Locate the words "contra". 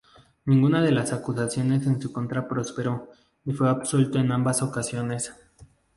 2.11-2.47